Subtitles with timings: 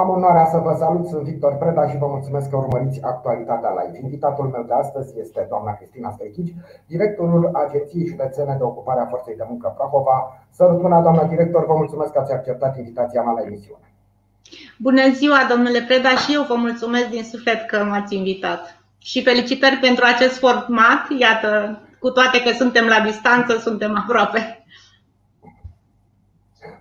[0.00, 3.98] Am onoarea să vă salut, sunt Victor Preda și vă mulțumesc că urmăriți actualitatea live.
[4.06, 6.54] Invitatul meu de astăzi este doamna Cristina Strechici,
[6.86, 10.16] directorul Agenției Județene de Ocupare a Forței de Muncă Prahova.
[10.50, 13.86] Sărut mâna, doamna director, vă mulțumesc că ați acceptat invitația mea la emisiune.
[14.78, 18.62] Bună ziua, domnule Preda, și eu vă mulțumesc din suflet că m-ați invitat.
[18.98, 24.64] Și felicitări pentru acest format, iată, cu toate că suntem la distanță, suntem aproape.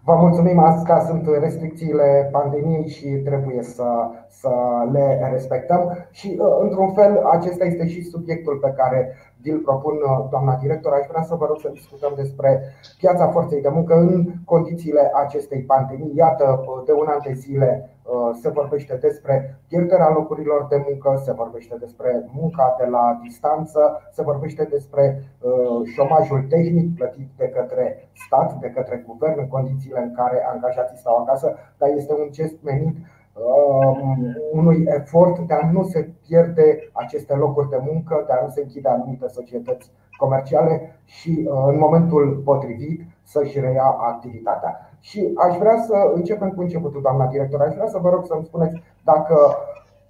[0.10, 3.88] Vă mulțumim, asta sunt restricțiile pandemiei și trebuie să,
[4.28, 4.50] să
[4.92, 10.28] le respectăm și uh, într-un fel acesta este și subiectul pe care vi-l propun, uh,
[10.30, 10.94] doamna director.
[10.94, 12.62] Aș vrea să vă rog să discutăm despre
[12.98, 16.16] piața forței de muncă în condițiile acestei pandemii.
[16.16, 17.99] Iată, de un an de zile Uh,
[18.42, 24.22] se vorbește despre pierderea locurilor de muncă, se vorbește despre munca de la distanță, se
[24.24, 30.14] vorbește despre uh, șomajul tehnic plătit de către stat, de către guvern în condițiile în
[30.14, 35.84] care angajații stau acasă, dar este un gest menit um, unui efort de a nu
[35.84, 41.48] se pierde aceste locuri de muncă, de a nu se închide anumite societăți comerciale și
[41.48, 44.92] uh, în momentul potrivit să-și reia activitatea.
[45.00, 47.62] Și aș vrea să începem cu începutul, doamna director.
[47.62, 49.58] Aș vrea să vă rog să-mi spuneți dacă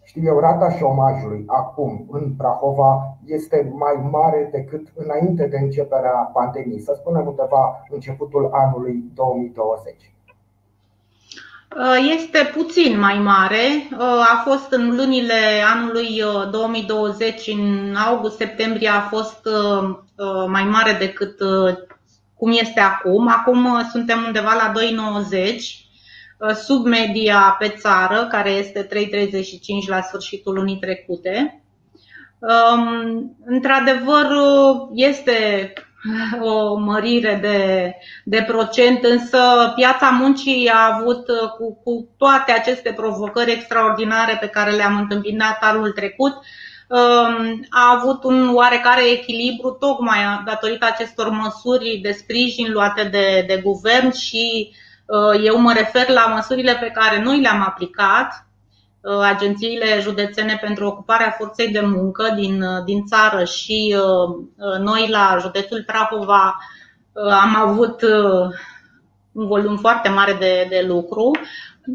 [0.03, 6.81] știu eu, rata șomajului acum în Prahova este mai mare decât înainte de începerea pandemiei,
[6.81, 10.13] să spunem undeva începutul anului 2020.
[12.15, 13.65] Este puțin mai mare.
[14.33, 15.39] A fost în lunile
[15.73, 19.47] anului 2020, în august-septembrie, a fost
[20.47, 21.37] mai mare decât
[22.39, 23.27] cum este acum.
[23.27, 25.55] Acum uh, suntem undeva la 2,90
[26.37, 31.63] uh, sub media pe țară, care este 3,35 la sfârșitul lunii trecute.
[32.39, 35.73] Um, într-adevăr, uh, este
[36.41, 39.37] o mărire de, de procent, însă
[39.75, 41.25] piața muncii a avut,
[41.57, 46.43] cu, cu toate aceste provocări extraordinare pe care le-am întâmpinat anul trecut, Um,
[47.69, 54.11] a avut un oarecare echilibru tocmai datorită acestor măsuri de sprijin luate de, de guvern
[54.11, 54.71] și
[55.05, 58.47] uh, eu mă refer la măsurile pe care noi le-am aplicat,
[59.01, 63.95] uh, agențiile județene pentru ocuparea forței de muncă din, uh, din țară și
[64.79, 66.57] noi la județul Prahova
[67.13, 68.01] am avut
[69.31, 71.31] un volum foarte mare de, de lucru.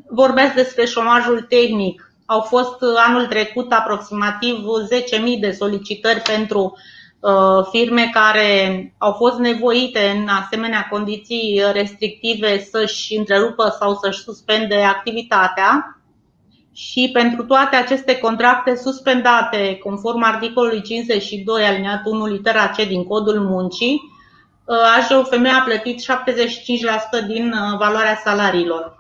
[0.08, 4.64] Vorbesc despre șomajul tehnic au fost uh, anul trecut aproximativ
[5.34, 6.76] 10.000 de solicitări pentru
[7.20, 14.76] uh, firme care au fost nevoite în asemenea condiții restrictive să-și întrerupă sau să-și suspende
[14.76, 15.98] activitatea.
[16.72, 23.40] Și pentru toate aceste contracte suspendate, conform articolului 52 aliniatul 1 litera C din codul
[23.40, 24.00] muncii,
[24.64, 28.94] uh, AJUFM a plătit 75% din valoarea salariilor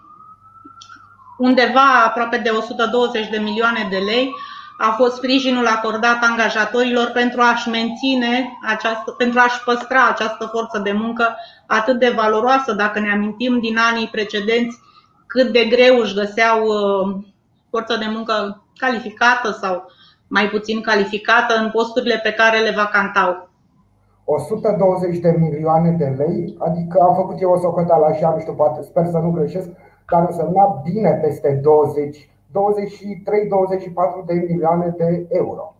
[1.38, 4.34] undeva aproape de 120 de milioane de lei
[4.78, 10.92] a fost sprijinul acordat angajatorilor pentru a-și menține această, pentru a-și păstra această forță de
[10.92, 11.36] muncă
[11.66, 14.78] atât de valoroasă, dacă ne amintim din anii precedenți
[15.26, 17.16] cât de greu își găseau uh,
[17.70, 19.84] forță de muncă calificată sau
[20.28, 23.48] mai puțin calificată în posturile pe care le vacantau.
[24.24, 28.82] 120 de milioane de lei, adică am făcut eu o socoteală așa, nu știu, poate,
[28.82, 29.68] sper să nu greșesc,
[30.04, 32.26] care însemna bine peste 20, 23-24
[34.26, 35.76] de milioane de euro.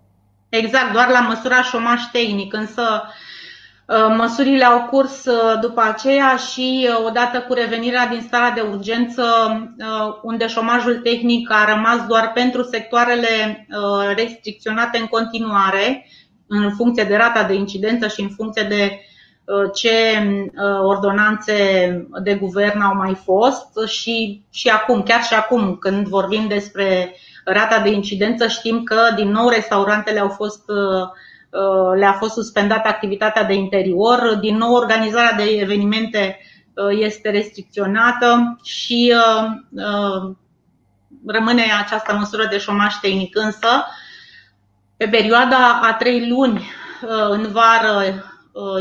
[0.48, 2.82] Exact, doar la măsura șomaș tehnic, însă
[3.88, 8.60] ă, Măsurile au curs ă, după aceea și ă, odată cu revenirea din starea de
[8.60, 9.24] urgență,
[10.22, 13.66] unde șomajul tehnic a rămas doar pentru sectoarele
[14.16, 16.06] restricționate în continuare,
[16.46, 19.12] în funcție de rata de incidență și în funcție de Uh,
[19.74, 19.90] ce
[20.44, 21.56] uh, ordonanțe
[22.22, 27.80] de guvern au mai fost și, și acum, chiar și acum, când vorbim despre rata
[27.80, 31.08] de incidență, știm că din nou restaurantele au fost uh,
[31.96, 36.38] le-a fost suspendată activitatea de interior, din nou organizarea de evenimente
[36.90, 39.14] este restricționată și
[41.26, 43.36] rămâne această măsură de șomaș tehnic.
[43.36, 43.68] Însă,
[44.96, 46.70] pe perioada a trei luni
[47.30, 48.33] în vară Uh,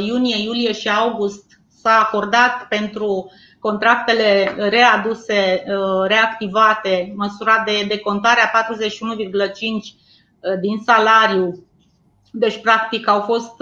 [0.06, 1.44] iunie, iulie și august
[1.82, 11.66] s-a acordat pentru contractele readuse, uh, reactivate, măsura de decontare a 41,5 uh, din salariu.
[12.32, 13.54] Deci, practic, au fost,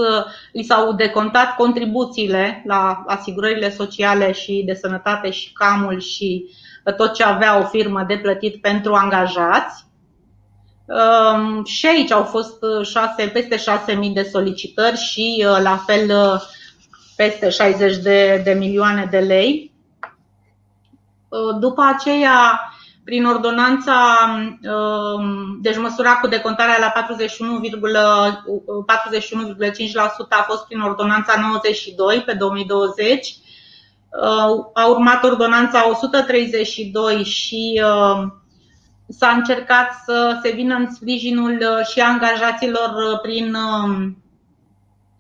[0.52, 6.46] li s-au decontat contribuțiile la asigurările sociale și de sănătate și camul și
[6.98, 9.86] tot ce avea o firmă de plătit pentru angajați.
[10.92, 13.56] Um, și aici au fost 6, uh, peste
[13.96, 16.42] 6.000 de solicitări și uh, la fel uh,
[17.16, 19.72] peste 60 de, de milioane de lei.
[21.60, 22.60] După aceea,
[23.04, 23.96] prin ordonanța,
[25.62, 27.14] deci măsura cu decontarea la 41,5%
[30.30, 33.36] a fost prin ordonanța 92 pe 2020,
[34.74, 37.82] a urmat ordonanța 132 și
[39.18, 41.60] s-a încercat să se vină în sprijinul
[41.92, 43.56] și angajaților prin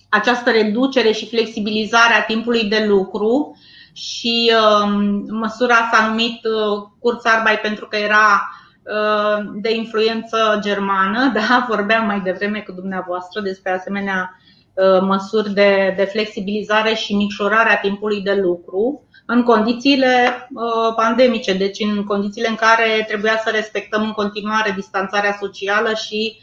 [0.09, 3.57] această reducere și flexibilizare a timpului de lucru
[3.93, 4.51] și
[4.83, 8.49] um, măsura s-a numit uh, Kurzarbeit pentru că era
[8.83, 11.65] uh, de influență germană, da?
[11.67, 14.39] vorbeam mai devreme cu dumneavoastră despre asemenea
[14.73, 20.47] uh, măsuri de, de flexibilizare și micșorare a timpului de lucru în condițiile
[20.95, 26.37] pandemice, deci în condițiile în care trebuia să respectăm în continuare distanțarea socială și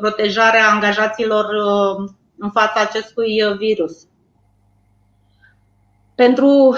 [0.00, 1.46] protejarea angajaților
[2.38, 3.92] în fața acestui virus.
[6.14, 6.76] Pentru,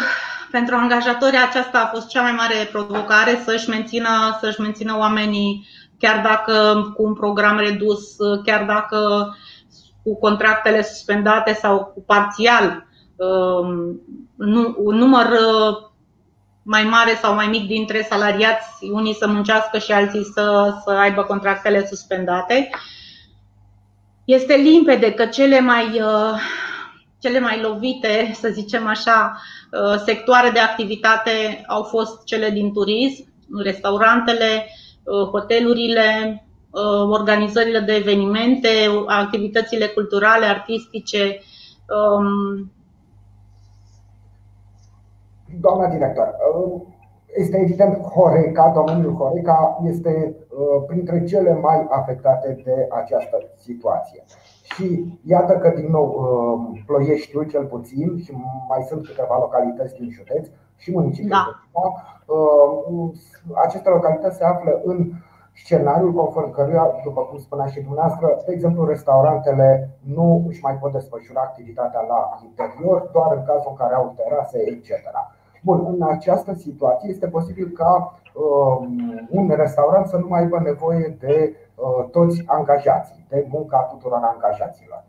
[0.51, 5.67] pentru angajatori aceasta a fost cea mai mare provocare să-și mențină, să-și mențină oamenii
[5.99, 9.31] chiar dacă cu un program redus, chiar dacă
[10.03, 14.01] cu contractele suspendate sau cu parțial um,
[14.77, 15.77] un număr uh,
[16.63, 21.23] mai mare sau mai mic dintre salariați, unii să muncească și alții să, să aibă
[21.23, 22.71] contractele suspendate.
[24.25, 26.41] Este limpede că cele mai uh,
[27.19, 29.41] cele mai lovite, să zicem așa,
[29.71, 33.27] uh, sectoare de activitate au fost cele din turism,
[33.63, 34.67] restaurantele,
[35.03, 38.69] uh, hotelurile, uh, organizările de evenimente,
[39.07, 41.41] activitățile culturale, artistice.
[41.89, 42.73] Um,
[45.67, 46.29] Doamna director,
[47.35, 50.37] este evident Horeca, domeniul Horeca este
[50.87, 54.25] printre cele mai afectate de această situație.
[54.63, 58.33] Și iată că din nou uh, Ploieștiul cel puțin și
[58.69, 60.47] mai sunt câteva localități din județ
[60.77, 61.31] și municipiul
[61.73, 61.83] da.
[62.35, 63.11] Uh,
[63.65, 65.11] aceste localități se află în
[65.65, 70.93] scenariul conform căruia, după cum spunea și dumneavoastră, de exemplu, restaurantele nu își mai pot
[70.93, 74.91] desfășura activitatea la interior, doar în cazul în care au terase, etc.
[75.67, 78.89] Bun, în această situație este posibil ca uh,
[79.31, 85.05] un restaurant să nu mai aibă nevoie de uh, toți angajații, de munca tuturor angajaților.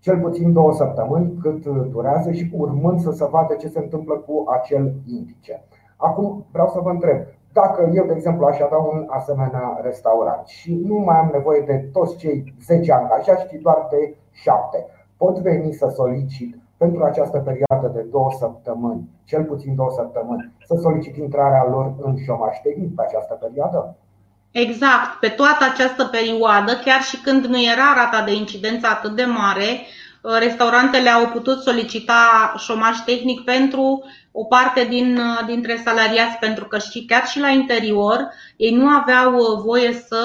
[0.00, 4.44] Cel puțin două săptămâni cât durează și urmând să se vadă ce se întâmplă cu
[4.48, 5.64] acel indice.
[5.96, 7.20] Acum vreau să vă întreb,
[7.52, 11.88] dacă eu, de exemplu, aș avea un asemenea restaurant și nu mai am nevoie de
[11.92, 17.86] toți cei 10 angajați, ci doar de 7, pot veni să solicit pentru această perioadă
[17.94, 23.02] de două săptămâni, cel puțin două săptămâni, să solicit intrarea lor în șomaș tehnic pe
[23.02, 23.96] această perioadă?
[24.50, 29.24] Exact, pe toată această perioadă, chiar și când nu era rata de incidență atât de
[29.24, 30.05] mare, uh,
[30.38, 36.78] restaurantele au putut solicita șomaj tehnic pentru o parte din, uh, dintre salariați, pentru că
[36.78, 40.22] și chiar și la interior ei nu aveau uh, voie să,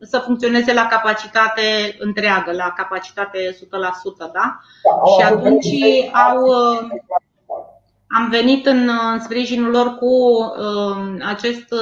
[0.00, 3.58] să funcționeze la capacitate întreagă, la capacitate 100%.
[4.18, 4.28] Da?
[4.32, 4.58] da
[5.16, 5.66] și atunci
[6.12, 6.50] au,
[8.08, 10.08] am venit în, în sprijinul lor cu
[11.26, 11.74] acest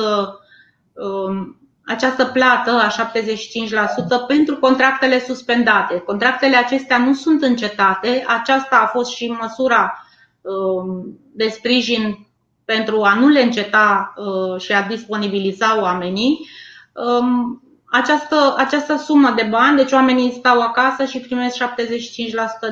[0.98, 5.98] Um, această plată a 75% pentru contractele suspendate.
[5.98, 8.24] Contractele acestea nu sunt încetate.
[8.26, 10.06] Aceasta a fost și măsura
[10.40, 12.26] um, de sprijin
[12.64, 16.46] pentru a nu le înceta uh, și a disponibiliza oamenii.
[16.92, 21.68] Um, această, această sumă de bani, deci oamenii stau acasă și primesc 75%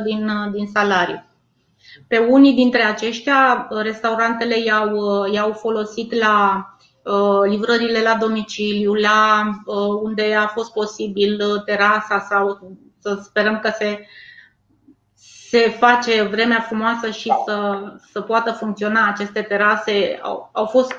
[0.05, 1.25] din, uh, din salariu.
[2.09, 6.76] Pe unii dintre aceștia, restaurantele i-au, uh, i-au folosit la Uh,
[7.49, 13.71] livrările la domiciliu, la uh, unde a fost posibil uh, terasa sau să sperăm că
[13.79, 14.07] se,
[15.49, 17.79] se face vremea frumoasă și să,
[18.13, 20.19] să poată funcționa aceste terase.
[20.23, 20.97] Au, au fost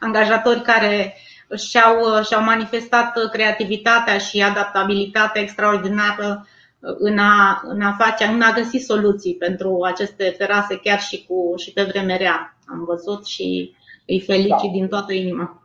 [0.00, 1.16] angajatori care
[1.56, 6.46] și-au, și-au manifestat creativitatea și adaptabilitatea extraordinară
[6.80, 11.54] în a, în a face, în a găsi soluții pentru aceste terase, chiar și, cu,
[11.56, 12.56] și pe vreme rea.
[12.66, 13.76] Am văzut și
[14.06, 14.76] îi felicit da.
[14.78, 15.62] din toată inima.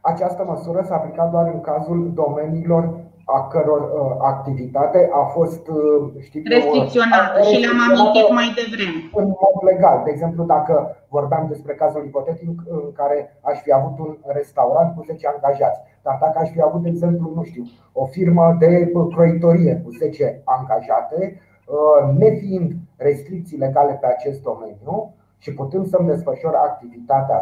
[0.00, 6.22] Această măsură s-a aplicat doar în cazul domeniilor a căror uh, activitate a fost uh,
[6.26, 9.00] știi, restricționată și le-am amintit mai devreme.
[9.20, 10.02] În mod legal.
[10.04, 10.74] De exemplu, dacă
[11.08, 16.18] vorbeam despre cazul ipotetic în care aș fi avut un restaurant cu 10 angajați, dar
[16.20, 21.20] dacă aș fi avut, de exemplu, nu știu, o firmă de croitorie cu 10 angajate,
[21.66, 27.40] uh, nefiind restricții legale pe acest domeniu, și putând să-mi desfășor activitatea 100%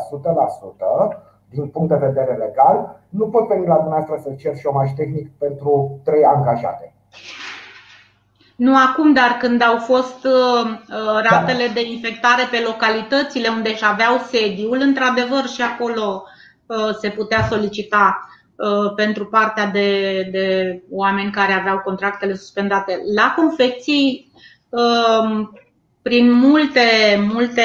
[1.50, 6.00] din punct de vedere legal, nu pot veni la dumneavoastră să cer șomaj tehnic pentru
[6.05, 6.95] trei angajate.
[8.57, 11.73] Nu acum, dar când au fost uh, uh ratele da.
[11.73, 16.23] de infectare pe localitățile unde își aveau sediul, într-adevăr și acolo
[17.00, 18.28] se putea solicita
[18.97, 23.00] pentru partea de, de oameni care aveau contractele suspendate.
[23.14, 24.33] La confecții,
[26.09, 26.81] prin multe,
[27.33, 27.62] multe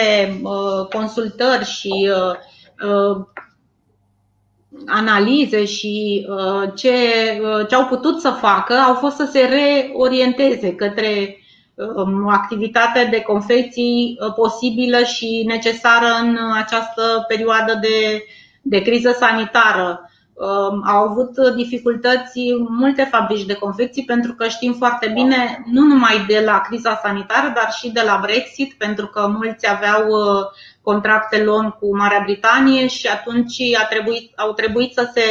[0.89, 2.11] consultări și
[4.85, 6.27] analize și
[6.75, 6.95] ce,
[7.69, 11.37] ce au putut să facă au fost să se reorienteze către
[11.95, 18.23] o activitate de confecții posibilă și necesară în această perioadă de,
[18.61, 20.09] de criză sanitară.
[20.35, 26.25] Um, au avut dificultăți multe fabrici de confecții pentru că știm foarte bine, nu numai
[26.27, 30.45] de la criza sanitară, dar și de la Brexit, pentru că mulți aveau uh,
[30.81, 35.21] contracte luni cu Marea Britanie și atunci a trebuit, au trebuit să se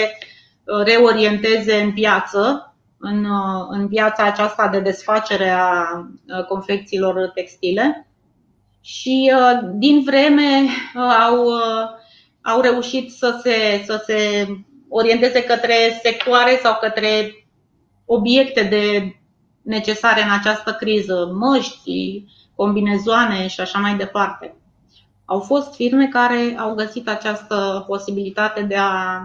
[0.65, 5.87] uh, reorienteze în piață, în, uh, în piața aceasta de desfacere a
[6.49, 8.07] confecțiilor textile.
[8.81, 9.33] Și
[9.75, 10.69] din vreme
[11.29, 11.49] au,
[12.43, 14.47] au reușit să se, să se
[14.95, 17.35] orienteze către sectoare sau către
[18.05, 19.17] obiecte de
[19.63, 24.55] necesare în această criză, măști, combinezoane și așa mai departe.
[25.25, 29.21] Au fost firme care au găsit această posibilitate de a,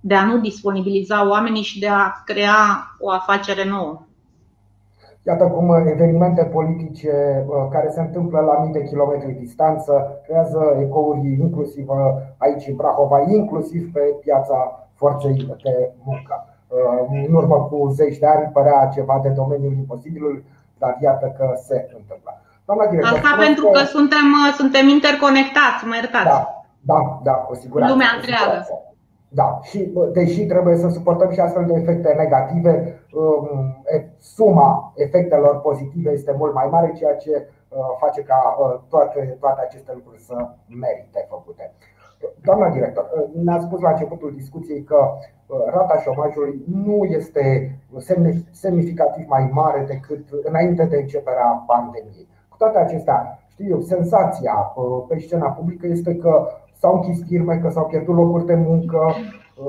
[0.00, 4.06] de a nu disponibiliza oamenii și de a crea o afacere nouă.
[5.22, 11.38] Iată cum evenimente politice uh, care se întâmplă la mii de kilometri distanță creează ecouri
[11.40, 11.96] inclusiv uh,
[12.36, 16.34] aici în Prahova, inclusiv pe piața forței de muncă.
[16.68, 20.44] Uh, în urmă cu zeci de ani părea ceva de domeniul imposibilului,
[20.78, 22.40] dar iată că se întâmplă.
[22.64, 26.24] Doamna director, Asta pentru că, că suntem, suntem interconectați, mă iertați.
[26.24, 26.40] Da,
[26.80, 27.92] da, da, cu siguranță.
[27.92, 28.56] Lumea întreagă.
[29.32, 33.84] Da, și deși trebuie să suportăm și astfel de efecte negative, um,
[34.18, 39.60] suma efectelor pozitive este mult mai mare, ceea ce uh, face ca uh, toate, toate
[39.60, 40.34] aceste lucruri să
[40.66, 41.72] merite făcute.
[42.42, 45.12] Doamna director, uh, ne-a spus la începutul discuției că
[45.72, 47.76] rata șomajului nu este
[48.50, 52.28] semnificativ mai mare decât înainte de începerea pandemiei.
[52.48, 54.74] Cu toate acestea, știu eu, senzația
[55.08, 56.48] pe scena publică este că
[56.80, 59.14] s-au închis firme, că s-au pierdut locuri de muncă.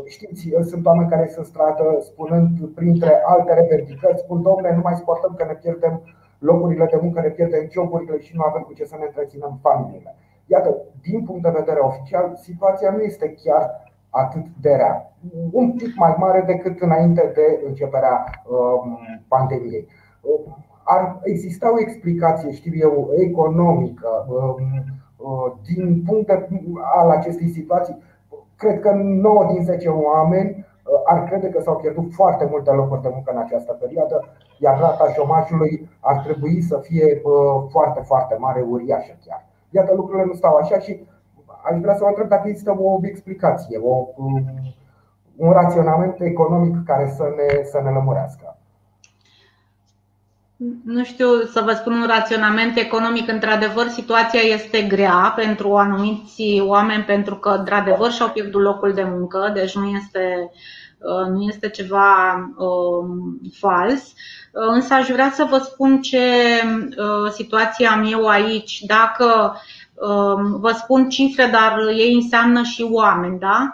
[0.06, 5.34] Știți, sunt oameni care se stradă spunând, printre alte revendicări, spun, domnule, nu mai sportăm
[5.38, 6.02] că ne pierdem
[6.40, 10.16] locurile de muncă, ne pierdem joburile și nu avem cu ce să ne întreținem familiile.
[10.46, 15.14] Iată, din punct de vedere oficial, situația nu este chiar atât de rea.
[15.52, 19.88] Un pic mai mare decât înainte de începerea um, pandemiei.
[20.84, 25.01] Ar exista o explicație, știu eu, economică, um, Uh,
[25.66, 26.48] din punct de,
[26.96, 27.98] al acestei situații,
[28.58, 33.02] cred că 9 din 10 oameni uh, ar crede că s-au pierdut foarte multe locuri
[33.02, 34.24] de muncă în această perioadă,
[34.58, 39.46] iar rata șomajului ar trebui să fie uh, foarte, foarte mare, uriașă chiar.
[39.70, 41.08] Iată, lucrurile nu stau așa și
[41.64, 44.44] aș vrea să vă întreb dacă există o explicație, o, um,
[45.36, 48.56] un raționament economic care să ne, să ne lămurească
[50.86, 53.28] nu știu să vă spun un raționament economic.
[53.30, 59.52] Într-adevăr, situația este grea pentru anumiți oameni pentru că, într-adevăr, și-au pierdut locul de muncă,
[59.54, 60.52] deci nu este,
[60.98, 64.02] uh, nu este ceva um, fals.
[64.02, 66.20] Uh, însă aș vrea să vă spun ce
[66.98, 68.80] uh, situație am eu aici.
[68.80, 69.56] Dacă
[69.94, 73.74] um, vă spun cifre, dar ei înseamnă și oameni, da?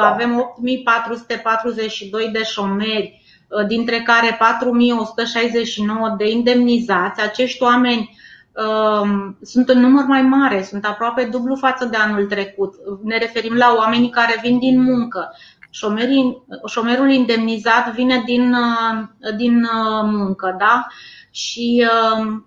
[0.00, 3.29] Avem 8442 de șomeri Uh,
[3.66, 7.22] dintre care 4169 de indemnizați.
[7.22, 8.18] Acești oameni
[8.52, 12.74] um, sunt în număr mai mare, sunt aproape dublu față de anul trecut.
[13.02, 15.30] Ne referim la oamenii care vin din muncă.
[15.70, 20.86] Șomerii, șomerul indemnizat vine din, uh, din uh, muncă, da?
[21.30, 22.46] Și um,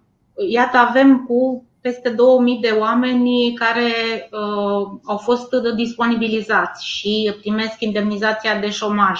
[0.50, 3.92] iată, avem cu peste 2000 de oameni care
[4.32, 9.20] uh, au fost disponibilizați și primesc indemnizația de șomaj.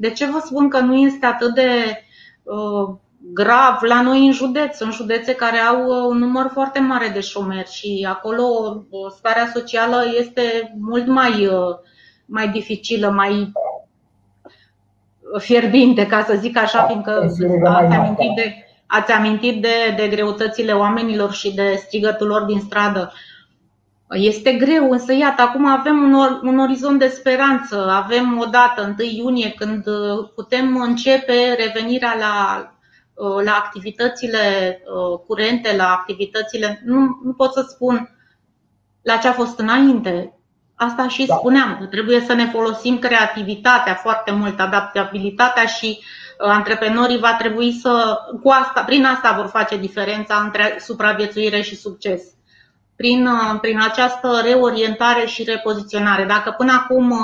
[0.00, 2.02] De ce vă spun că nu este atât de
[2.42, 2.96] uh,
[3.32, 4.76] grav la noi în județ?
[4.76, 8.42] Sunt județe care au uh, un număr foarte mare de șomeri și acolo
[8.90, 11.76] uh, starea socială este mult mai, uh,
[12.26, 13.52] mai dificilă, mai
[15.38, 17.30] fierbinte, ca să zic așa, da, fiindcă
[17.64, 18.54] ați amintit de,
[18.86, 23.12] ați amintit de, de greutățile oamenilor și de strigătul lor din stradă.
[24.10, 27.90] Este greu, însă iată, acum avem un, or, un orizont de speranță.
[27.90, 32.66] Avem o dată, 1 iunie, când uh, putem începe revenirea la,
[33.14, 34.38] uh, la activitățile
[34.84, 36.82] uh, curente, la activitățile.
[36.84, 38.10] Nu, nu pot să spun
[39.02, 40.32] la ce a fost înainte.
[40.74, 41.34] Asta și da.
[41.34, 45.98] spuneam, că trebuie să ne folosim creativitatea foarte mult, adaptabilitatea și
[46.38, 52.22] antreprenorii va trebui să, cu asta, prin asta vor face diferența între supraviețuire și succes.
[52.98, 53.28] Prin,
[53.60, 56.24] prin această reorientare și repoziționare.
[56.24, 57.14] Dacă până acum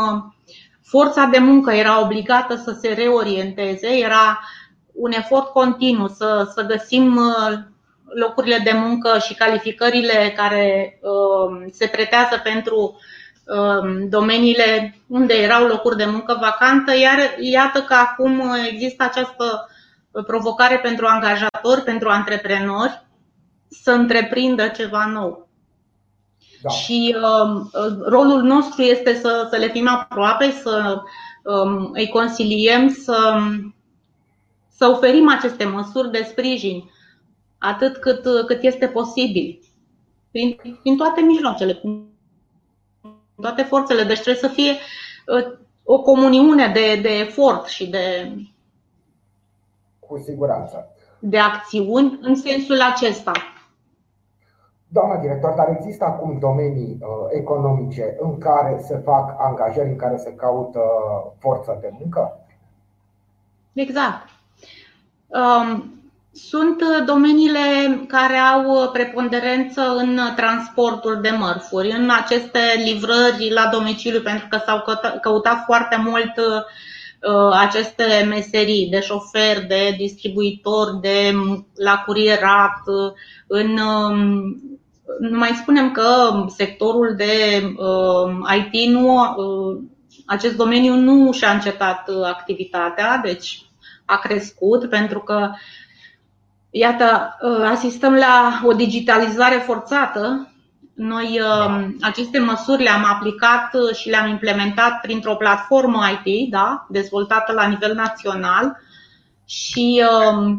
[0.82, 4.40] forța de muncă era obligată să se reorienteze, era
[4.92, 7.20] un efort continuu să, să găsim
[8.14, 10.98] locurile de muncă și calificările care
[11.72, 12.96] se pretează pentru
[14.08, 19.68] domeniile unde erau locuri de muncă vacantă, iar iată că acum există această
[20.26, 23.02] provocare pentru angajatori, pentru antreprenori
[23.82, 25.43] să întreprindă ceva nou.
[26.64, 26.71] Da.
[26.71, 31.02] Și uh, rolul nostru este să, să le fim aproape, să
[31.42, 33.38] um, îi consiliem, să,
[34.76, 36.90] să oferim aceste măsuri de sprijin
[37.59, 39.61] atât cât, cât este posibil,
[40.30, 42.06] prin, prin toate mijloacele, prin
[43.40, 44.02] toate forțele.
[44.02, 48.33] Deci trebuie să fie uh, o comuniune de, de efort și de.
[49.99, 50.88] Cu siguranță.
[51.18, 53.33] De acțiuni în sensul acesta.
[54.94, 60.16] Doamna director, dar există acum domenii uh, economice în care se fac angajări, în care
[60.16, 60.80] se caută
[61.38, 62.38] forță de muncă?
[63.72, 64.28] Exact.
[65.26, 65.94] Um,
[66.32, 67.60] sunt domeniile
[68.08, 74.84] care au preponderență în transportul de mărfuri, în aceste livrări la domiciliu, pentru că s-au
[75.20, 81.32] căutat foarte mult uh, aceste meserii de șofer, de distribuitor, de
[81.74, 82.82] la curierat,
[83.46, 84.56] în um,
[85.21, 89.83] nu mai spunem că sectorul de uh, IT nu, uh,
[90.26, 93.62] acest domeniu nu și-a încetat uh, activitatea, deci
[94.04, 95.50] a crescut pentru că
[96.71, 100.49] iată, asistăm la o digitalizare forțată.
[100.94, 101.40] Noi
[102.00, 108.76] aceste măsuri le-am aplicat și le-am implementat printr-o platformă IT, da, dezvoltată la nivel național
[109.44, 110.56] și Uh,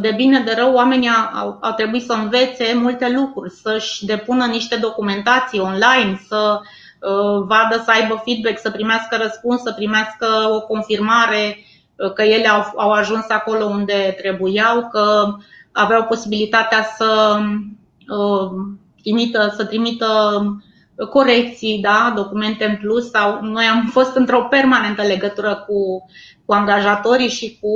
[0.00, 4.76] de bine de rău, oamenii au, au trebuit să învețe multe lucruri, să-și depună niște
[4.76, 11.58] documentații online, să uh, vadă să aibă feedback, să primească răspuns, să primească o confirmare
[11.96, 15.34] uh, că ele au, au ajuns acolo unde trebuiau, că
[15.72, 17.38] aveau posibilitatea să
[19.02, 20.06] trimită, să trimită
[21.10, 26.04] corecții, da, documente în plus sau noi am fost într-o permanentă legătură cu
[26.48, 27.68] cu angajatorii și cu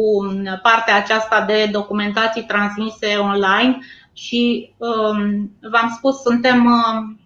[0.62, 3.78] partea aceasta de documentații transmise online
[4.12, 7.20] și um, v-am spus, suntem um,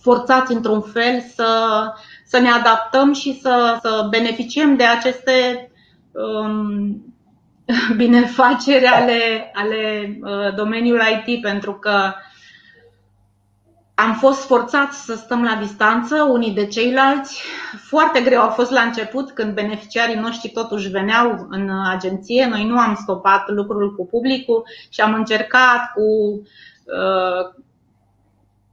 [0.00, 1.82] forțați într-un fel să,
[2.24, 5.70] să ne adaptăm și să, să beneficiem de aceste
[6.10, 7.14] um,
[7.96, 12.12] binefaceri ale, ale uh, domeniului IT, pentru că
[14.00, 17.42] am fost forțați să stăm la distanță unii de ceilalți.
[17.88, 22.46] Foarte greu a fost la început când beneficiarii noștri totuși veneau în agenție.
[22.46, 26.02] Noi nu am stopat lucrul cu publicul și am încercat cu,
[26.84, 27.62] uh,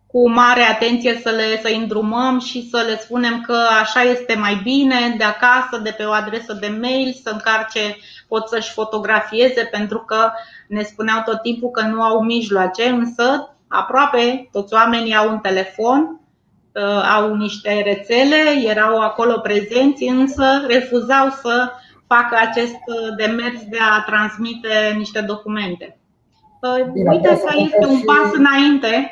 [0.08, 4.60] cu mare atenție să le să îndrumăm și să le spunem că așa este mai
[4.64, 10.00] bine de acasă, de pe o adresă de mail, să încarce, pot să-și fotografieze pentru
[10.00, 10.32] că
[10.68, 16.20] ne spuneau tot timpul că nu au mijloace, însă aproape toți oamenii au un telefon,
[16.76, 21.72] uh, au niște rețele, erau acolo prezenți, însă refuzau să
[22.08, 25.98] facă acest uh, demers de a transmite niște documente.
[26.62, 29.12] Uh, Bine, Uite că este un pas înainte.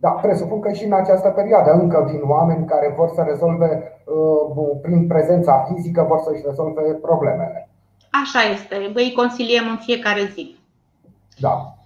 [0.00, 3.92] Da, presupun că și în această perioadă încă vin oameni care vor să rezolve,
[4.82, 7.68] prin prezența fizică, vor să-și rezolve problemele.
[8.22, 10.56] Așa este, îi consiliem în fiecare zi.
[11.38, 11.77] Da.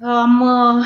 [0.00, 0.84] Um,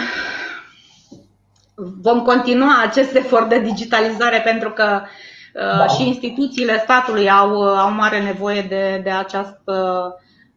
[2.03, 5.87] vom continua acest efort de digitalizare pentru că uh, da.
[5.87, 9.75] și instituțiile statului au, au mare nevoie de, de această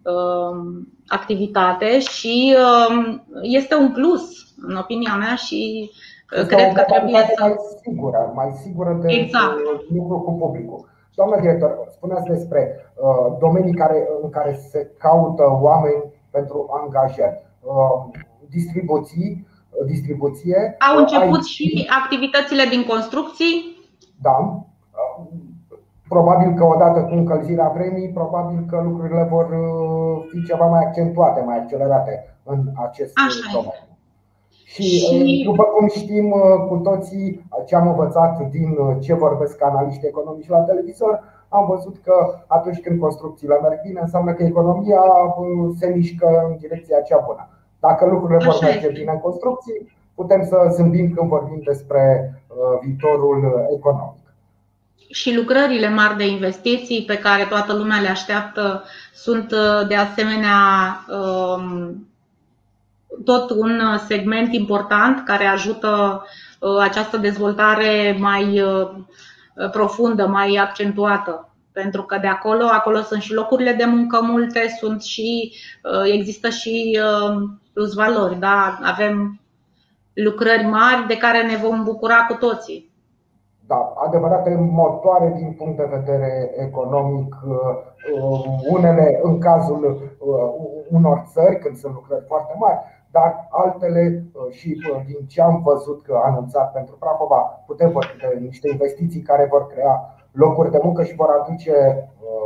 [0.03, 5.91] uh, activitate și uh, este un plus, în opinia mea, și
[6.31, 7.43] este cred că trebuie să.
[7.43, 9.55] Mai sigură, mai sigură de, exact.
[9.55, 10.89] de lucru cu publicul.
[11.15, 17.43] Doamna director, spuneați despre uh, domenii care, în care se caută oameni pentru angajări.
[18.45, 19.47] Uh, distribuții,
[19.85, 20.75] distribuție.
[20.91, 21.45] Au început IT.
[21.45, 23.53] și activitățile din construcții?
[24.21, 24.65] Da.
[26.07, 31.41] Probabil că odată cu încălzirea vremii, probabil că lucrurile vor uh, fi ceva mai accentuate,
[31.41, 33.97] mai accelerate în acest Așa domeniu.
[34.65, 36.29] Și, și după cum știm
[36.69, 42.43] cu toții ce am învățat din ce vorbesc analiști economici la televizor, am văzut că
[42.47, 45.01] atunci când construcțiile merg bine, înseamnă că economia
[45.79, 47.49] se mișcă în direcția cea bună.
[47.87, 53.67] Dacă lucrurile vor merge bine în construcții, putem să zâmbim când vorbim despre uh, viitorul
[53.77, 54.23] economic.
[55.09, 60.59] Și lucrările mari de investiții pe care toată lumea le așteaptă sunt uh, de asemenea
[61.09, 62.07] um,
[63.23, 66.25] tot un segment important care ajută
[66.81, 68.63] această dezvoltare mai
[69.71, 71.49] profundă, mai accentuată.
[71.71, 75.53] Pentru că de acolo, acolo sunt și locurile de muncă multe, sunt și,
[76.03, 76.99] există și
[77.75, 78.35] plus valori.
[78.39, 78.79] Da?
[78.93, 79.39] Avem
[80.13, 82.93] lucrări mari de care ne vom bucura cu toții.
[83.67, 87.35] Da, adevărate motoare din punct de vedere economic,
[88.69, 90.11] unele în cazul
[90.89, 92.79] unor țări, când sunt lucrări foarte mari,
[93.11, 98.39] dar altele și din ce am văzut că a anunțat pentru Prahova, putem vorbi de
[98.41, 101.73] niște investiții care vor crea locuri de muncă și vor aduce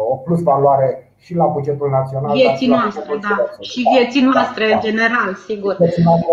[0.10, 2.36] o plus valoare și la bugetul național.
[2.36, 3.36] Vieții noastre, da.
[3.62, 5.76] Și vieții noastre, da, în general, sigur.
[5.80, 6.28] Vieții noastre,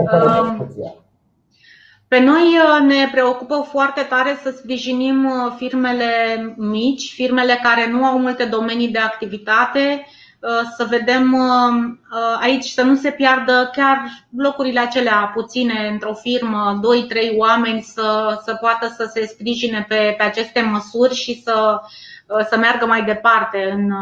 [2.09, 6.09] pe noi uh, ne preocupă foarte tare să sprijinim uh, firmele
[6.57, 10.07] mici, firmele care nu au multe domenii de activitate,
[10.41, 11.37] uh, să vedem
[12.41, 14.03] aici să nu se piardă chiar
[14.37, 16.81] locurile acelea puține într-o firmă,
[17.33, 21.81] 2-3 oameni să, să poată să se sprijine pe, pe aceste măsuri și să,
[22.51, 23.93] să meargă mai departe în,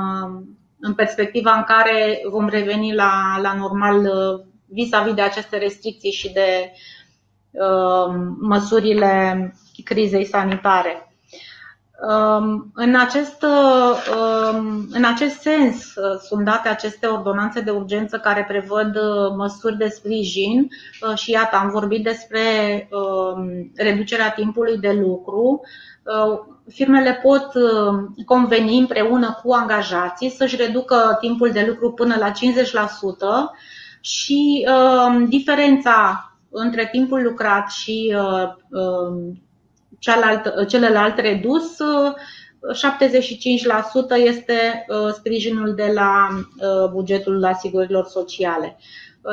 [0.87, 4.09] în perspectiva în care vom reveni la, la normal
[4.67, 6.79] vis-a-vis -vis de aceste restricții și de uh,
[7.55, 11.09] Um, măsurile crizei sanitare.
[12.09, 18.45] Um, în acest, um, în acest sens uh, sunt date aceste ordonanțe de urgență care
[18.49, 20.69] prevăd uh, măsuri de sprijin
[21.09, 22.41] uh, și iată, am vorbit despre
[23.75, 25.61] reducerea timpului de lucru.
[26.69, 27.47] Firmele pot
[28.25, 32.35] conveni împreună cu angajații să-și reducă timpul de lucru până la 50%
[34.01, 34.67] și
[35.29, 38.49] diferența între timpul lucrat și uh,
[38.81, 39.43] um,
[39.99, 41.77] celălalt, celălalt redus, 75%
[43.95, 46.29] uh, este uh, sprijinul de la
[46.93, 48.77] bugetul asigurărilor sociale.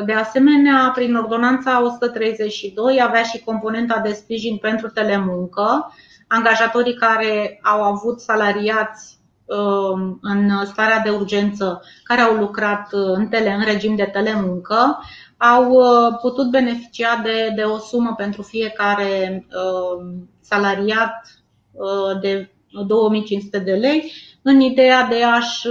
[0.06, 5.94] De asemenea, prin ordonanța 132 avea și componenta de sprijin pentru telemuncă.
[6.34, 13.52] Angajatorii care au avut salariați um, în starea de urgență, care au lucrat în, tele,
[13.52, 15.00] în regim de telemuncă,
[15.38, 20.06] au uh, putut beneficia de, de o sumă pentru fiecare uh,
[20.42, 21.42] salariat
[21.72, 22.52] uh, de
[22.88, 25.68] 2500 de lei, în ideea de a-și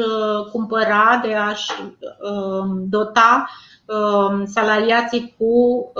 [0.52, 1.72] cumpăra, de a-și
[2.88, 3.48] dota
[4.44, 5.92] salariații cu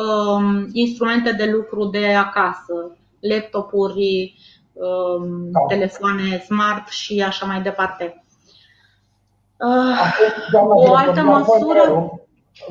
[0.72, 4.34] instrumente de lucru de acasă, laptopuri,
[5.50, 5.60] da.
[5.68, 8.24] telefoane smart și așa mai departe.
[10.62, 12.12] O altă măsură.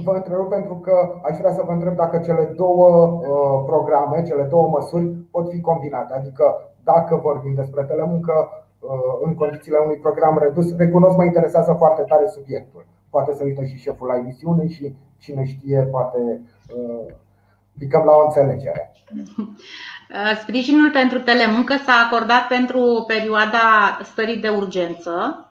[0.04, 4.44] Vă întrerup pentru că aș vrea să vă întreb dacă cele două uh, programe, cele
[4.44, 6.14] două măsuri pot fi combinate.
[6.14, 8.90] Adică dacă vorbim despre telemuncă uh,
[9.26, 12.86] în condițiile unui program redus, recunosc mă interesează foarte tare subiectul.
[13.10, 16.42] Poate să uită și șeful la emisiune și cine știe, poate
[17.78, 18.92] picăm uh, la o înțelegere.
[20.42, 25.44] Sprijinul pentru telemuncă s-a acordat pentru perioada stării de urgență,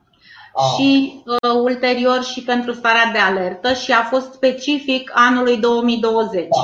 [0.58, 0.74] Ah.
[0.76, 6.48] și uh, ulterior și pentru starea de alertă și a fost specific anului 2020.
[6.48, 6.56] Da,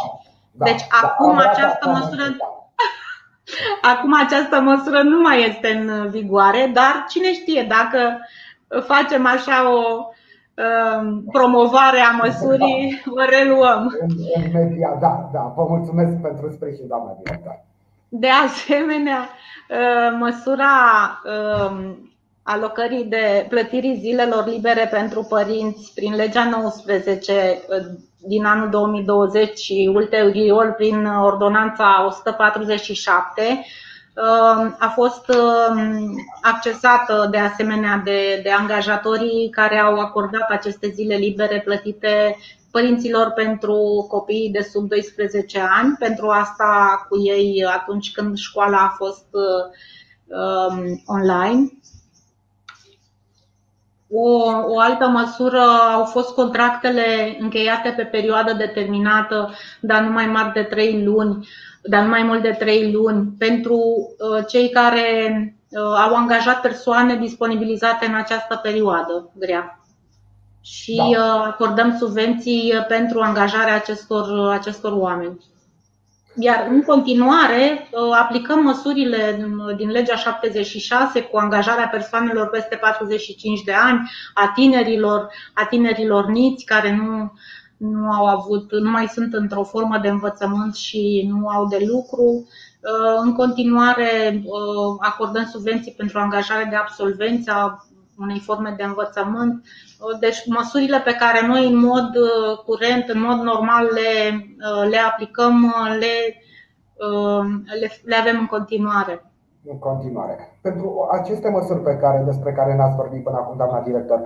[0.50, 2.22] da, deci da, acum da, această da, măsură
[3.92, 7.98] Acum această măsură nu mai este în vigoare, dar cine știe dacă
[8.86, 9.82] facem așa o
[10.54, 13.12] uh, promovare a măsurii, da.
[13.12, 13.96] o reluăm.
[14.00, 15.52] În, în media, da, da.
[15.56, 17.64] Vă mulțumesc pentru sprijin, doamna director.
[18.16, 19.28] De asemenea,
[19.68, 20.72] uh, măsura
[21.24, 21.94] uh,
[22.42, 27.86] alocării de plătirii zilelor libere pentru părinți prin legea 19 uh,
[28.26, 38.00] din anul 2020 și ulterior prin ordonanța 147 uh, a fost um, accesată de asemenea
[38.04, 42.36] de, de angajatorii care au acordat aceste zile libere plătite
[42.74, 45.96] părinților pentru copiii de sub 12 ani.
[45.98, 49.64] Pentru asta cu ei atunci când școala a fost uh,
[50.26, 51.70] um, online.
[54.10, 55.60] O, o altă măsură
[55.92, 61.48] au fost contractele încheiate pe perioadă determinată, dar nu mai mari de 3 luni,
[61.82, 65.08] dar nu mai mult de 3 luni, pentru uh, cei care
[65.68, 69.83] uh, au angajat persoane disponibilizate în această perioadă grea.
[70.64, 71.04] Și da.
[71.04, 75.38] Uh, acordăm subvenții pentru angajarea acestor, acestor oameni.
[76.38, 79.46] Iar în continuare uh, aplicăm măsurile
[79.76, 86.64] din legea 76 cu angajarea persoanelor peste 45 de ani, a tinerilor, a tinerilor niți
[86.64, 87.32] care nu,
[87.76, 92.22] nu au avut, nu mai sunt într-o formă de învățământ și nu au de lucru.
[92.24, 97.86] Uh, în continuare uh, acordăm subvenții pentru angajare de absolvenți a
[98.18, 99.64] unei forme de învățământ.
[100.20, 102.10] Deci măsurile pe care noi în mod
[102.66, 104.10] curent, în mod normal le,
[104.88, 106.14] le aplicăm, le,
[107.80, 109.24] le, le avem în continuare.
[109.70, 110.58] În continuare.
[110.62, 114.20] Pentru aceste măsuri pe care, despre care ne-ați vorbit până acum, doamna director,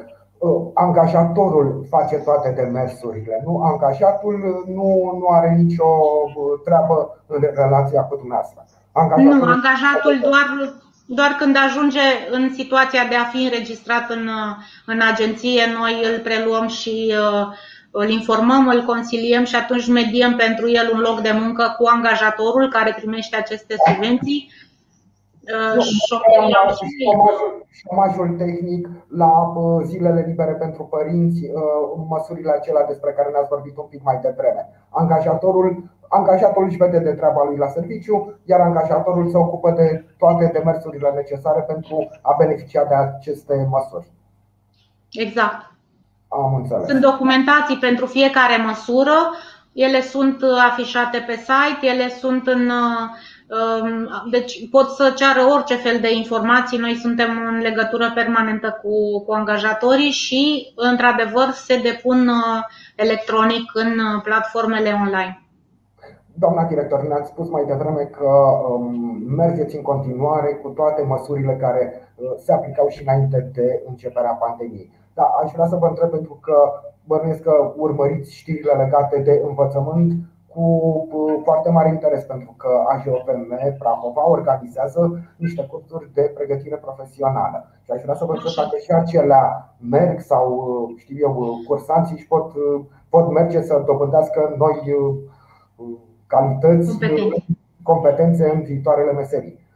[0.74, 3.62] angajatorul face toate demersurile, nu?
[3.62, 5.84] Angajatul nu, nu are nicio
[6.64, 8.64] treabă în relația cu dumneavoastră.
[8.92, 10.46] Angajatul nu, angajatul doar,
[11.10, 14.28] doar când ajunge în situația de a fi înregistrat în,
[14.86, 17.46] în agenție, noi îl preluăm și uh,
[17.90, 22.68] îl informăm, îl consiliem și atunci mediem pentru el un loc de muncă cu angajatorul
[22.68, 24.50] care primește aceste subvenții.
[25.56, 31.40] Uh, șomajul, șomajul tehnic la uh, zilele libere pentru părinți,
[32.08, 34.62] măsurile acelea despre care ne-ați vorbit un pic mai devreme.
[34.88, 40.50] Angajatorul angajatul își vede de treaba lui la serviciu, iar angajatorul se ocupă de toate
[40.52, 44.06] demersurile necesare pentru a beneficia de aceste măsuri.
[45.12, 45.72] Exact.
[46.28, 46.86] Am înțeles.
[46.86, 49.16] Sunt documentații pentru fiecare măsură,
[49.72, 52.70] ele sunt afișate pe site, ele sunt în.
[53.50, 56.78] Um, deci pot să ceară orice fel de informații.
[56.78, 62.62] Noi suntem în legătură permanentă cu, cu angajatorii și, într-adevăr, se depun uh,
[62.96, 65.47] electronic în uh, platformele online.
[66.38, 68.30] Doamna director, ne-ați spus mai devreme că
[68.70, 68.94] um,
[69.36, 74.90] mergeți în continuare cu toate măsurile care uh, se aplicau și înainte de începerea pandemiei.
[75.14, 76.72] Da, aș vrea să vă întreb pentru că
[77.04, 80.12] bănuiesc că urmăriți știrile legate de învățământ
[80.54, 80.62] cu
[81.12, 87.64] uh, foarte mare interes pentru că AJOPM Prahova organizează niște cursuri de pregătire profesională.
[87.82, 92.16] Și aș vrea să vă întreb dacă și acelea merg sau, uh, știu eu, cursanții
[92.16, 92.52] și pot,
[93.08, 94.76] pot merge să dobândească noi
[96.28, 97.44] calități, competențe,
[97.82, 99.66] competențe în viitoarele meserii.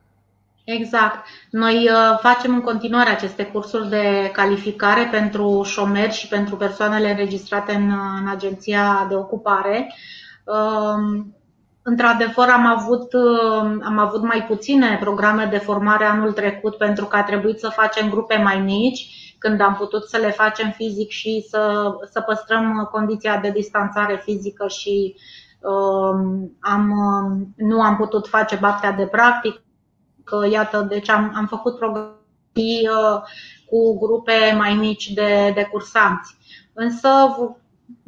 [0.65, 1.27] Exact.
[1.51, 7.73] Noi uh, facem în continuare aceste cursuri de calificare pentru șomeri și pentru persoanele înregistrate
[7.75, 9.95] în, în agenția de ocupare.
[10.45, 11.37] Um,
[11.83, 17.17] într-adevăr, am avut, uh, am avut mai puține programe de formare anul trecut pentru că
[17.17, 21.47] a trebuit să facem grupe mai mici, când am putut să le facem fizic și
[21.49, 25.42] să, să păstrăm condiția de distanțare fizică și Um,
[26.61, 29.61] am, um, nu am putut face partea de practică.
[30.51, 32.13] Iată, deci am, am făcut programe
[32.55, 33.21] uh,
[33.67, 36.37] cu grupe mai mici de, de cursanți.
[36.73, 37.09] Însă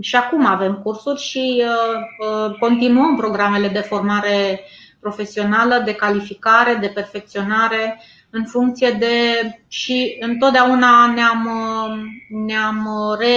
[0.01, 4.61] și acum avem cursuri și uh, uh, continuăm programele de formare
[5.01, 9.14] profesională, de calificare, de perfecționare în funcție de
[9.69, 11.49] și întotdeauna ne-am,
[12.29, 12.88] ne-am
[13.19, 13.35] re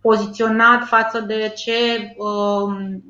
[0.00, 1.72] poziționat față de ce
[2.18, 3.02] um,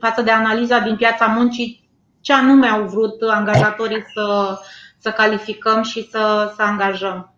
[0.00, 4.58] față de analiza din piața muncii, ce anume au vrut angajatorii să,
[4.98, 7.34] să calificăm și să, să angajăm.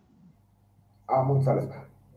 [1.05, 1.63] Am înțeles.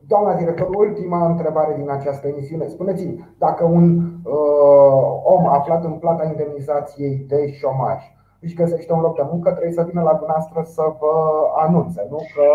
[0.09, 2.67] Doamna director, ultima întrebare din această emisiune.
[2.67, 7.99] Spuneți-mi, dacă un uh, om aflat în plata indemnizației de șomaj
[8.41, 11.15] își găsește un loc de muncă, trebuie să vină la dumneavoastră să vă
[11.57, 12.17] anunțe, nu?
[12.35, 12.47] Că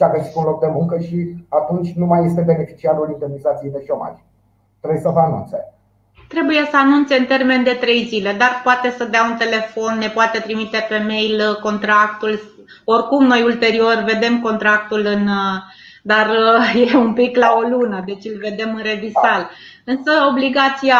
[0.00, 4.14] și-a găsit un loc de muncă și atunci nu mai este beneficiarul indemnizației de șomaj.
[4.80, 5.58] Trebuie să vă anunțe.
[6.28, 10.08] Trebuie să anunțe în termen de trei zile, dar poate să dea un telefon, ne
[10.08, 12.40] poate trimite pe mail uh, contractul.
[12.84, 15.26] Oricum, noi ulterior vedem contractul în.
[15.26, 15.58] Uh,
[16.02, 19.50] dar uh, e un pic la o lună, deci îl vedem în revisal.
[19.84, 20.98] Însă obligația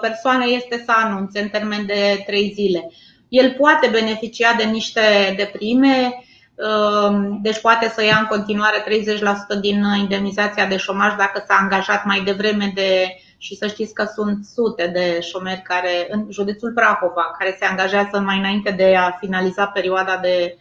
[0.00, 2.90] persoanei este să anunțe în termen de trei zile.
[3.28, 5.00] El poate beneficia de niște
[5.36, 6.30] de prime, Ehm,
[7.42, 8.84] deci poate să ia în continuare
[9.56, 14.04] 30% din indemnizația de șomaj dacă s-a angajat mai devreme de și să știți că
[14.14, 19.10] sunt sute de șomeri care în județul Prahova care se angajează mai înainte de a
[19.10, 20.56] finaliza perioada de,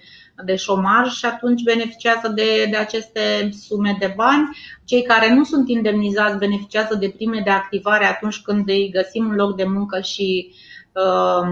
[0.45, 4.49] de șomaj și atunci beneficiază de, de aceste sume de bani.
[4.85, 9.35] Cei care nu sunt indemnizați beneficiază de prime de activare atunci când îi găsim un
[9.35, 10.53] loc de muncă și
[10.91, 11.47] uh,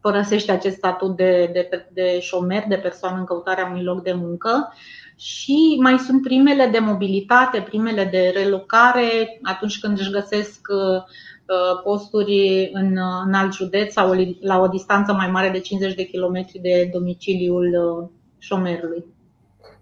[0.00, 4.72] părăsește acest statut de, de, de șomer, de persoană în căutarea unui loc de muncă.
[5.16, 11.82] Și mai sunt primele de mobilitate, primele de relocare, atunci când își găsesc uh, uh,
[11.82, 16.58] posturi în, în alt județ sau la o distanță mai mare de 50 de kilometri
[16.58, 18.08] de domiciliul uh,
[18.38, 19.04] șomerului.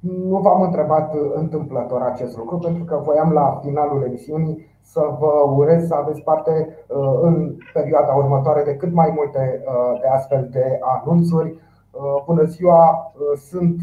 [0.00, 5.86] Nu v-am întrebat întâmplător acest lucru, pentru că voiam la finalul emisiunii să vă urez
[5.86, 6.52] să aveți parte
[6.86, 11.50] uh, în perioada următoare de cât mai multe uh, de astfel de anunțuri.
[11.50, 13.12] Uh, bună ziua,
[13.48, 13.80] sunt,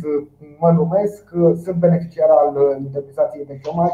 [0.59, 1.23] mă numesc,
[1.63, 3.91] sunt beneficiar al indemnizației de șomaj,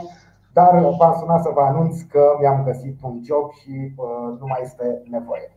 [0.53, 3.93] dar v-am sunat să vă anunț că mi-am găsit un job și
[4.39, 5.55] nu mai este nevoie.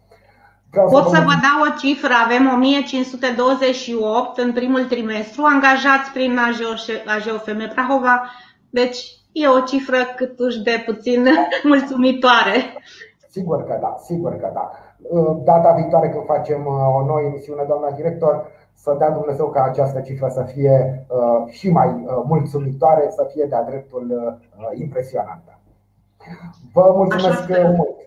[0.71, 2.15] Vreau Pot să vă dau o cifră.
[2.25, 6.39] Avem 1528 în primul trimestru angajați prin
[7.07, 8.23] AGOFM Prahova.
[8.71, 11.27] Deci e o cifră câtuși de puțin
[11.71, 12.57] mulțumitoare.
[13.29, 14.71] Sigur că da, sigur că da.
[15.45, 20.01] Data viitoare când facem uh, o nouă emisiune, doamna director, să dea Dumnezeu ca această
[20.01, 24.39] cifră să fie uh, și mai uh, mulțumitoare, să fie de-a dreptul
[24.75, 25.59] impresionantă.
[26.73, 28.05] Vă mulțumesc mult!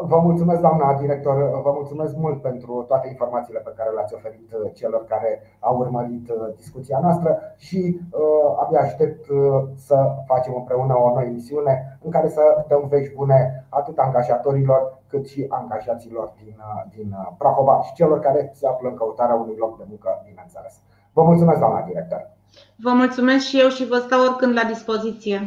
[0.00, 4.70] Vă mulțumesc, doamna director, vă mulțumesc mult pentru toate informațiile pe care le-ați oferit uh,
[4.74, 10.94] celor care au urmărit uh, discuția noastră și uh, abia aștept uh, să facem împreună
[10.94, 16.56] o nouă emisiune în care să dăm vești bune atât angajatorilor cât și angajaților din,
[16.96, 20.80] din Prahova și celor care se află în căutarea unui loc de muncă, bineînțeles.
[21.12, 22.30] Vă mulțumesc, doamna director.
[22.76, 25.38] Vă mulțumesc și eu și vă stau oricând la dispoziție.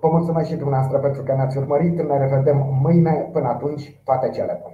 [0.00, 2.02] Vă mulțumesc și dumneavoastră pentru că ne-ați urmărit.
[2.02, 3.28] Ne revedem mâine.
[3.32, 4.67] Până atunci, toate cele bune!